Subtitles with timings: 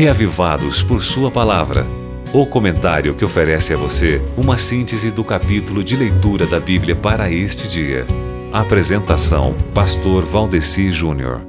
[0.00, 1.86] Reavivados por Sua Palavra.
[2.32, 7.30] O comentário que oferece a você uma síntese do capítulo de leitura da Bíblia para
[7.30, 8.06] este dia.
[8.50, 11.42] Apresentação: Pastor Valdeci Júnior.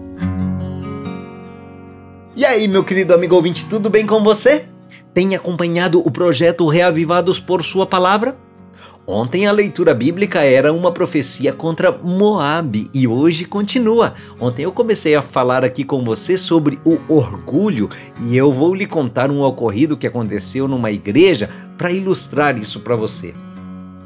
[2.35, 4.65] E aí, meu querido amigo ouvinte, tudo bem com você?
[5.13, 8.35] Tem acompanhado o projeto Reavivados por Sua Palavra?
[9.07, 14.13] Ontem a leitura bíblica era uma profecia contra Moab e hoje continua.
[14.39, 17.89] Ontem eu comecei a falar aqui com você sobre o orgulho
[18.21, 22.95] e eu vou lhe contar um ocorrido que aconteceu numa igreja para ilustrar isso para
[22.95, 23.33] você.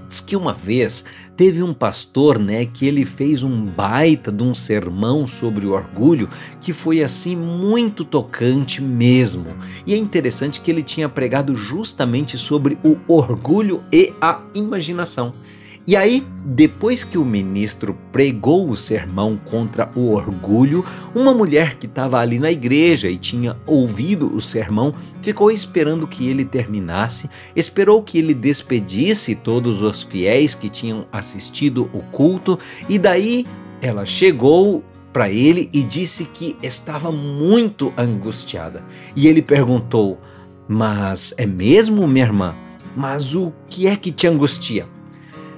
[0.07, 1.05] Diz que uma vez
[1.35, 6.29] teve um pastor, né, que ele fez um baita de um sermão sobre o orgulho
[6.61, 9.47] que foi assim muito tocante mesmo.
[9.85, 15.33] E é interessante que ele tinha pregado justamente sobre o orgulho e a imaginação.
[15.87, 21.85] E aí, depois que o ministro pregou o sermão contra o orgulho, uma mulher que
[21.85, 28.01] estava ali na igreja e tinha ouvido o sermão ficou esperando que ele terminasse, esperou
[28.01, 32.57] que ele despedisse todos os fiéis que tinham assistido o culto
[32.89, 33.45] e daí
[33.79, 38.83] ela chegou para ele e disse que estava muito angustiada.
[39.15, 40.19] E ele perguntou:
[40.67, 42.55] Mas é mesmo, minha irmã?
[42.97, 44.94] Mas o que é que te angustia?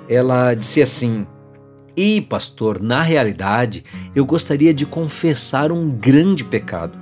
[0.09, 1.25] Ela disse assim:
[1.95, 3.83] E, pastor, na realidade,
[4.15, 6.97] eu gostaria de confessar um grande pecado.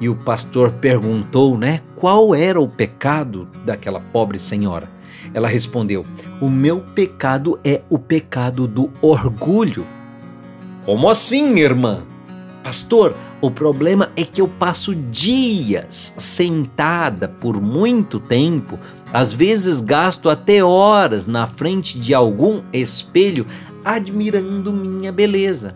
[0.00, 4.90] E o pastor perguntou, né, qual era o pecado daquela pobre senhora.
[5.34, 6.04] Ela respondeu:
[6.40, 9.86] O meu pecado é o pecado do orgulho.
[10.84, 12.02] Como assim, irmã?
[12.64, 18.78] Pastor, o problema é que eu passo dias sentada por muito tempo,
[19.12, 23.46] às vezes gasto até horas na frente de algum espelho
[23.84, 25.74] admirando minha beleza.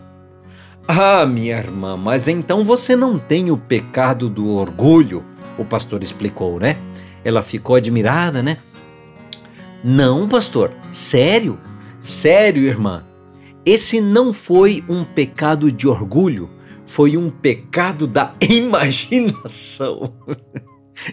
[0.87, 5.23] Ah, minha irmã, mas então você não tem o pecado do orgulho,
[5.57, 6.77] o pastor explicou, né?
[7.23, 8.59] Ela ficou admirada, né?
[9.83, 11.59] Não, pastor, sério?
[11.99, 13.03] Sério, irmã.
[13.65, 16.51] Esse não foi um pecado de orgulho,
[16.85, 20.13] foi um pecado da imaginação.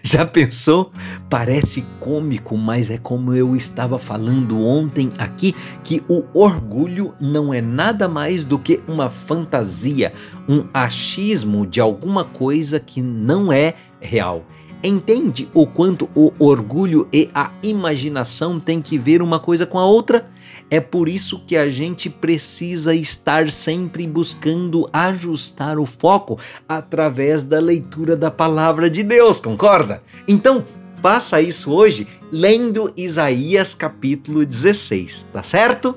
[0.02, 0.92] Já pensou?
[1.28, 7.60] Parece cômico, mas é como eu estava falando ontem aqui que o orgulho não é
[7.60, 10.12] nada mais do que uma fantasia,
[10.48, 14.44] um achismo de alguma coisa que não é real.
[14.84, 19.87] Entende o quanto o orgulho e a imaginação têm que ver uma coisa com a
[19.87, 20.28] outra?
[20.69, 26.37] É por isso que a gente precisa estar sempre buscando ajustar o foco
[26.69, 30.03] através da leitura da palavra de Deus, concorda?
[30.26, 30.65] Então,
[31.00, 35.97] faça isso hoje lendo Isaías capítulo 16, tá certo?